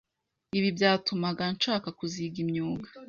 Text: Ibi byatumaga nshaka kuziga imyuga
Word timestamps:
Ibi 0.57 0.69
byatumaga 0.77 1.43
nshaka 1.55 1.87
kuziga 1.97 2.37
imyuga 2.43 2.87